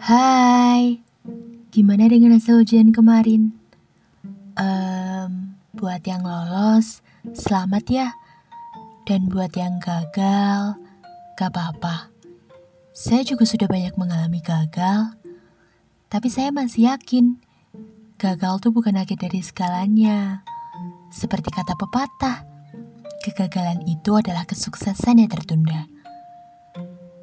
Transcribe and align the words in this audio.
Hai, 0.00 0.96
gimana 1.68 2.08
dengan 2.08 2.32
hasil 2.32 2.64
ujian 2.64 2.88
kemarin? 2.88 3.52
Um, 4.56 5.60
buat 5.76 6.00
yang 6.08 6.24
lolos, 6.24 7.04
selamat 7.36 7.84
ya. 7.92 8.08
Dan 9.04 9.28
buat 9.28 9.52
yang 9.52 9.76
gagal, 9.76 10.80
gak 11.36 11.52
apa-apa. 11.52 12.08
Saya 12.96 13.28
juga 13.28 13.44
sudah 13.44 13.68
banyak 13.68 13.92
mengalami 14.00 14.40
gagal, 14.40 15.20
tapi 16.08 16.32
saya 16.32 16.48
masih 16.48 16.88
yakin 16.88 17.36
gagal 18.16 18.64
tuh 18.64 18.72
bukan 18.72 18.96
akhir 18.96 19.20
dari 19.20 19.44
segalanya. 19.44 20.40
Seperti 21.12 21.52
kata 21.52 21.76
pepatah, 21.76 22.48
kegagalan 23.20 23.84
itu 23.84 24.16
adalah 24.16 24.48
kesuksesan 24.48 25.20
yang 25.20 25.28
tertunda. 25.28 25.99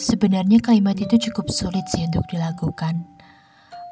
Sebenarnya 0.00 0.64
kalimat 0.64 0.96
itu 0.96 1.28
cukup 1.28 1.52
sulit 1.52 1.84
sih 1.92 2.08
untuk 2.08 2.24
dilakukan. 2.32 3.04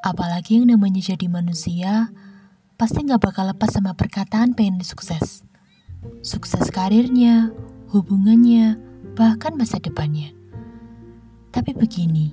Apalagi 0.00 0.56
yang 0.56 0.72
namanya 0.72 1.04
jadi 1.04 1.28
manusia, 1.28 2.08
pasti 2.80 3.04
nggak 3.04 3.20
bakal 3.20 3.52
lepas 3.52 3.76
sama 3.76 3.92
perkataan 3.92 4.56
pengen 4.56 4.80
sukses. 4.80 5.44
Sukses 6.24 6.72
karirnya, 6.72 7.52
hubungannya, 7.92 8.80
bahkan 9.20 9.52
masa 9.52 9.84
depannya. 9.84 10.32
Tapi 11.52 11.76
begini, 11.76 12.32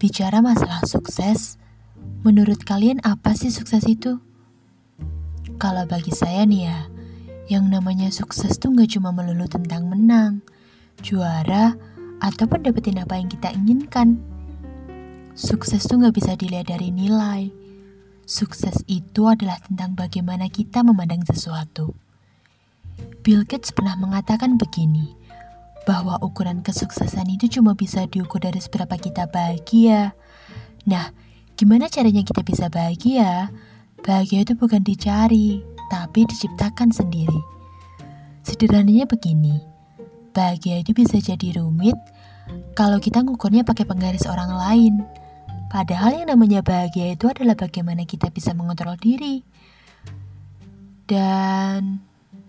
bicara 0.00 0.40
masalah 0.40 0.80
sukses, 0.88 1.60
menurut 2.24 2.64
kalian 2.64 3.04
apa 3.04 3.36
sih 3.36 3.52
sukses 3.52 3.84
itu? 3.84 4.16
Kalau 5.60 5.84
bagi 5.84 6.08
saya 6.08 6.48
nih 6.48 6.72
ya, 6.72 6.88
yang 7.52 7.68
namanya 7.68 8.08
sukses 8.08 8.56
tuh 8.56 8.72
nggak 8.72 8.96
cuma 8.96 9.12
melulu 9.12 9.44
tentang 9.44 9.92
menang, 9.92 10.40
juara, 11.04 11.76
ataupun 12.22 12.66
dapetin 12.66 13.02
apa 13.02 13.18
yang 13.18 13.30
kita 13.30 13.50
inginkan. 13.54 14.20
Sukses 15.34 15.86
tuh 15.90 15.98
gak 15.98 16.14
bisa 16.14 16.38
dilihat 16.38 16.70
dari 16.70 16.94
nilai. 16.94 17.50
Sukses 18.24 18.86
itu 18.86 19.26
adalah 19.26 19.58
tentang 19.64 19.98
bagaimana 19.98 20.46
kita 20.46 20.86
memandang 20.86 21.26
sesuatu. 21.26 21.92
Bill 23.26 23.42
Gates 23.42 23.74
pernah 23.74 23.98
mengatakan 23.98 24.54
begini, 24.54 25.12
bahwa 25.84 26.16
ukuran 26.24 26.64
kesuksesan 26.64 27.28
itu 27.28 27.60
cuma 27.60 27.76
bisa 27.76 28.08
diukur 28.08 28.40
dari 28.40 28.58
seberapa 28.60 28.96
kita 28.96 29.28
bahagia. 29.28 30.16
Nah, 30.88 31.12
gimana 31.60 31.92
caranya 31.92 32.24
kita 32.24 32.40
bisa 32.40 32.72
bahagia? 32.72 33.52
Bahagia 34.00 34.44
itu 34.44 34.56
bukan 34.56 34.84
dicari, 34.84 35.60
tapi 35.92 36.24
diciptakan 36.28 36.92
sendiri. 36.92 37.40
Sederhananya 38.44 39.08
begini, 39.08 39.60
bahagia 40.34 40.82
itu 40.82 40.90
bisa 40.90 41.22
jadi 41.22 41.62
rumit 41.62 41.96
kalau 42.74 42.98
kita 42.98 43.22
ngukurnya 43.22 43.62
pakai 43.62 43.86
penggaris 43.86 44.26
orang 44.26 44.50
lain. 44.50 44.94
Padahal 45.70 46.22
yang 46.22 46.28
namanya 46.30 46.62
bahagia 46.62 47.14
itu 47.14 47.26
adalah 47.26 47.58
bagaimana 47.58 48.06
kita 48.06 48.30
bisa 48.30 48.54
mengontrol 48.54 48.94
diri. 48.98 49.42
Dan 51.04 51.98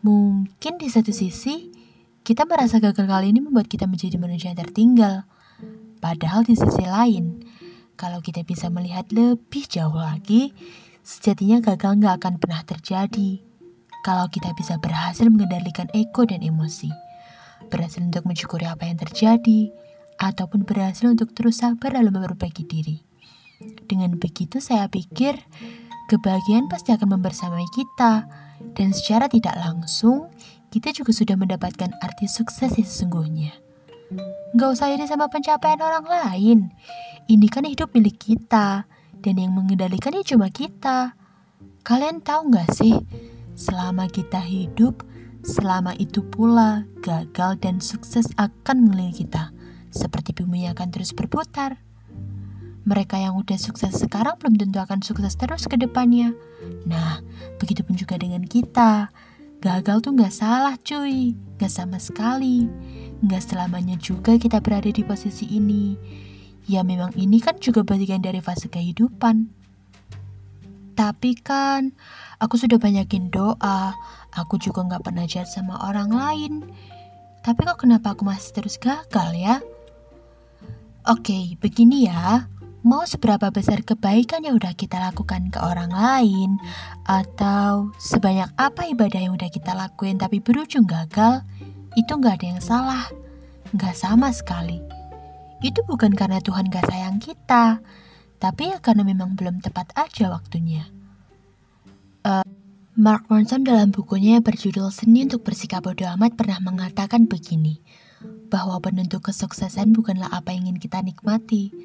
mungkin 0.06 0.78
di 0.78 0.88
satu 0.90 1.10
sisi, 1.10 1.74
kita 2.22 2.46
merasa 2.46 2.78
gagal 2.78 3.06
kali 3.06 3.34
ini 3.34 3.42
membuat 3.42 3.66
kita 3.66 3.90
menjadi 3.90 4.18
manusia 4.22 4.54
yang 4.54 4.62
tertinggal. 4.62 5.26
Padahal 6.02 6.46
di 6.46 6.54
sisi 6.54 6.86
lain, 6.86 7.42
kalau 7.98 8.22
kita 8.22 8.46
bisa 8.46 8.70
melihat 8.70 9.10
lebih 9.10 9.66
jauh 9.66 9.98
lagi, 9.98 10.54
sejatinya 11.02 11.64
gagal 11.64 11.98
nggak 11.98 12.16
akan 12.22 12.34
pernah 12.38 12.62
terjadi. 12.62 13.42
Kalau 14.06 14.30
kita 14.30 14.54
bisa 14.54 14.78
berhasil 14.78 15.26
mengendalikan 15.26 15.90
ego 15.98 16.30
dan 16.30 16.46
emosi, 16.46 16.94
berhasil 17.70 18.02
untuk 18.02 18.26
mensyukuri 18.26 18.66
apa 18.70 18.88
yang 18.88 18.98
terjadi, 19.00 19.72
ataupun 20.20 20.64
berhasil 20.64 21.08
untuk 21.12 21.36
terus 21.36 21.60
sabar 21.60 21.96
dalam 21.96 22.16
memperbaiki 22.16 22.64
diri. 22.64 23.04
Dengan 23.88 24.20
begitu 24.20 24.60
saya 24.60 24.88
pikir 24.92 25.40
kebahagiaan 26.12 26.68
pasti 26.68 26.92
akan 26.92 27.20
membersamai 27.20 27.66
kita 27.72 28.28
dan 28.76 28.90
secara 28.92 29.32
tidak 29.32 29.56
langsung 29.60 30.32
kita 30.72 30.92
juga 30.92 31.16
sudah 31.16 31.40
mendapatkan 31.40 31.92
arti 32.04 32.28
sukses 32.28 32.76
yang 32.76 32.88
sesungguhnya. 32.88 33.56
Gak 34.56 34.70
usah 34.76 34.92
iri 34.92 35.08
sama 35.08 35.32
pencapaian 35.32 35.80
orang 35.80 36.06
lain. 36.06 36.60
Ini 37.26 37.48
kan 37.48 37.66
hidup 37.66 37.96
milik 37.96 38.20
kita 38.20 38.86
dan 39.24 39.36
yang 39.40 39.56
mengendalikannya 39.56 40.22
cuma 40.28 40.52
kita. 40.52 41.16
Kalian 41.88 42.22
tahu 42.22 42.54
gak 42.54 42.70
sih, 42.76 43.02
selama 43.56 44.06
kita 44.12 44.42
hidup, 44.44 45.02
selama 45.46 45.94
itu 46.02 46.26
pula 46.26 46.90
gagal 47.06 47.62
dan 47.62 47.78
sukses 47.78 48.26
akan 48.42 48.90
mengelilingi 48.90 49.30
kita 49.30 49.54
seperti 49.94 50.34
bumi 50.34 50.66
yang 50.66 50.74
akan 50.74 50.90
terus 50.90 51.14
berputar. 51.14 51.78
Mereka 52.86 53.18
yang 53.22 53.38
udah 53.38 53.58
sukses 53.58 53.94
sekarang 53.98 54.38
belum 54.42 54.58
tentu 54.58 54.78
akan 54.82 55.06
sukses 55.06 55.38
terus 55.38 55.70
ke 55.70 55.78
depannya. 55.78 56.34
Nah, 56.86 57.22
begitu 57.62 57.82
pun 57.82 57.98
juga 57.98 58.18
dengan 58.18 58.46
kita. 58.46 59.10
Gagal 59.62 60.06
tuh 60.06 60.14
gak 60.14 60.34
salah 60.34 60.78
cuy, 60.78 61.34
gak 61.58 61.74
sama 61.74 61.98
sekali. 61.98 62.70
Gak 63.26 63.42
selamanya 63.42 63.98
juga 63.98 64.38
kita 64.38 64.62
berada 64.62 64.90
di 64.90 65.02
posisi 65.02 65.50
ini. 65.50 65.98
Ya 66.70 66.86
memang 66.86 67.14
ini 67.18 67.42
kan 67.42 67.58
juga 67.58 67.82
bagian 67.82 68.22
dari 68.22 68.38
fase 68.38 68.70
kehidupan. 68.70 69.65
Tapi 70.96 71.36
kan, 71.44 71.92
aku 72.40 72.56
sudah 72.56 72.80
banyakin 72.80 73.28
doa, 73.28 73.92
aku 74.32 74.56
juga 74.56 74.88
gak 74.88 75.04
pernah 75.04 75.28
jahat 75.28 75.52
sama 75.52 75.76
orang 75.84 76.10
lain. 76.10 76.54
Tapi 77.44 77.60
kok 77.68 77.84
kenapa 77.84 78.16
aku 78.16 78.24
masih 78.24 78.56
terus 78.56 78.80
gagal 78.80 79.36
ya? 79.36 79.60
Oke, 81.06 81.60
begini 81.62 82.08
ya. 82.08 82.50
Mau 82.86 83.04
seberapa 83.04 83.50
besar 83.52 83.82
kebaikan 83.82 84.46
yang 84.46 84.56
udah 84.58 84.74
kita 84.78 84.98
lakukan 85.02 85.50
ke 85.50 85.60
orang 85.60 85.90
lain, 85.90 86.58
atau 87.06 87.94
sebanyak 87.98 88.50
apa 88.56 88.90
ibadah 88.90 89.20
yang 89.20 89.34
udah 89.36 89.50
kita 89.50 89.74
lakuin 89.74 90.18
tapi 90.22 90.38
berujung 90.40 90.86
gagal, 90.86 91.42
itu 91.98 92.12
nggak 92.14 92.42
ada 92.42 92.46
yang 92.46 92.62
salah. 92.62 93.06
Nggak 93.74 93.98
sama 93.98 94.30
sekali. 94.30 94.80
Itu 95.66 95.82
bukan 95.90 96.14
karena 96.14 96.38
Tuhan 96.46 96.70
gak 96.70 96.86
sayang 96.94 97.18
kita, 97.18 97.82
tapi 98.38 98.72
ya 98.74 98.78
karena 98.84 99.08
memang 99.08 99.38
belum 99.40 99.64
tepat 99.64 99.96
aja 99.96 100.32
waktunya. 100.32 100.88
Uh, 102.26 102.46
Mark 102.96 103.28
Ronson 103.28 103.68
dalam 103.68 103.92
bukunya 103.92 104.40
yang 104.40 104.46
berjudul 104.48 104.88
Seni 104.88 105.28
untuk 105.28 105.44
Bersikap 105.44 105.84
Bodoh 105.84 106.08
Amat 106.16 106.40
pernah 106.40 106.64
mengatakan 106.64 107.28
begini, 107.28 107.84
bahwa 108.48 108.80
penentu 108.80 109.20
kesuksesan 109.20 109.92
bukanlah 109.92 110.32
apa 110.32 110.56
yang 110.56 110.72
ingin 110.72 110.80
kita 110.80 111.04
nikmati, 111.04 111.76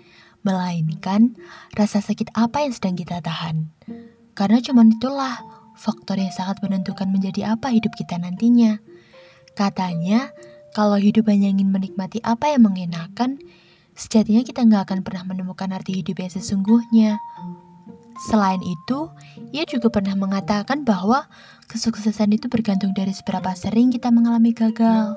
melainkan 0.47 1.37
rasa 1.75 2.00
sakit 2.00 2.33
apa 2.39 2.62
yang 2.62 2.72
sedang 2.72 2.94
kita 2.94 3.19
tahan. 3.21 3.69
Karena 4.39 4.62
cuma 4.62 4.87
itulah 4.87 5.43
faktor 5.75 6.22
yang 6.22 6.33
sangat 6.33 6.62
menentukan 6.62 7.10
menjadi 7.10 7.59
apa 7.59 7.75
hidup 7.75 7.93
kita 7.99 8.16
nantinya. 8.16 8.78
Katanya, 9.59 10.31
kalau 10.72 10.97
hidup 10.97 11.27
hanya 11.27 11.50
ingin 11.50 11.75
menikmati 11.75 12.22
apa 12.22 12.55
yang 12.55 12.71
mengenakan, 12.71 13.43
sejatinya 14.00 14.41
kita 14.41 14.65
nggak 14.65 14.88
akan 14.88 14.99
pernah 15.05 15.28
menemukan 15.28 15.69
arti 15.77 16.00
hidup 16.00 16.25
yang 16.25 16.33
sesungguhnya. 16.33 17.21
Selain 18.33 18.61
itu, 18.65 19.12
ia 19.53 19.65
juga 19.69 19.93
pernah 19.93 20.16
mengatakan 20.16 20.84
bahwa 20.84 21.28
kesuksesan 21.69 22.33
itu 22.33 22.49
bergantung 22.49 22.97
dari 22.97 23.12
seberapa 23.12 23.53
sering 23.53 23.93
kita 23.93 24.09
mengalami 24.09 24.56
gagal. 24.56 25.16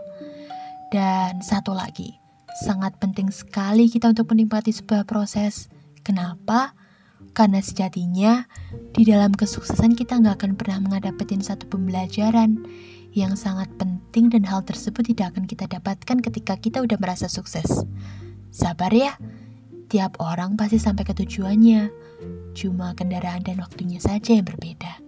Dan 0.92 1.40
satu 1.40 1.72
lagi, 1.76 2.20
sangat 2.64 2.96
penting 3.00 3.32
sekali 3.32 3.88
kita 3.88 4.12
untuk 4.12 4.32
menikmati 4.32 4.76
sebuah 4.76 5.08
proses. 5.08 5.72
Kenapa? 6.04 6.76
Karena 7.34 7.64
sejatinya 7.64 8.46
di 8.94 9.08
dalam 9.08 9.34
kesuksesan 9.34 9.98
kita 9.98 10.20
nggak 10.22 10.44
akan 10.44 10.52
pernah 10.54 10.80
menghadapatin 10.84 11.42
satu 11.42 11.66
pembelajaran 11.66 12.62
yang 13.14 13.34
sangat 13.34 13.70
penting 13.78 14.30
dan 14.30 14.46
hal 14.46 14.62
tersebut 14.62 15.06
tidak 15.12 15.34
akan 15.34 15.50
kita 15.50 15.66
dapatkan 15.66 16.18
ketika 16.22 16.54
kita 16.62 16.78
udah 16.82 16.98
merasa 17.02 17.26
sukses. 17.26 17.86
Sabar 18.54 18.94
ya, 18.94 19.18
tiap 19.90 20.22
orang 20.22 20.54
pasti 20.54 20.78
sampai 20.78 21.02
ke 21.10 21.18
tujuannya. 21.18 21.90
Cuma 22.54 22.94
kendaraan 22.94 23.42
dan 23.42 23.58
waktunya 23.58 23.98
saja 23.98 24.38
yang 24.38 24.46
berbeda. 24.46 25.02